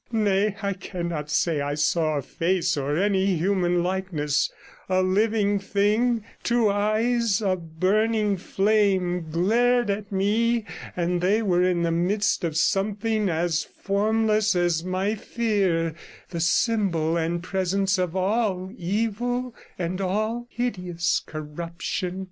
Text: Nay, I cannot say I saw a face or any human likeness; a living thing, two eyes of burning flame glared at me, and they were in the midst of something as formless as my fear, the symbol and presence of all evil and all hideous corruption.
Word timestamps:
Nay, 0.11 0.55
I 0.63 0.73
cannot 0.73 1.29
say 1.29 1.61
I 1.61 1.75
saw 1.75 2.17
a 2.17 2.23
face 2.23 2.75
or 2.75 2.97
any 2.97 3.35
human 3.37 3.83
likeness; 3.83 4.51
a 4.89 5.03
living 5.03 5.59
thing, 5.59 6.23
two 6.41 6.71
eyes 6.71 7.39
of 7.39 7.79
burning 7.79 8.35
flame 8.37 9.29
glared 9.29 9.91
at 9.91 10.11
me, 10.11 10.65
and 10.97 11.21
they 11.21 11.43
were 11.43 11.61
in 11.61 11.83
the 11.83 11.91
midst 11.91 12.43
of 12.43 12.57
something 12.57 13.29
as 13.29 13.63
formless 13.63 14.55
as 14.55 14.83
my 14.83 15.13
fear, 15.13 15.93
the 16.31 16.39
symbol 16.39 17.15
and 17.15 17.43
presence 17.43 17.99
of 17.99 18.15
all 18.15 18.71
evil 18.75 19.53
and 19.77 20.01
all 20.01 20.47
hideous 20.49 21.21
corruption. 21.23 22.19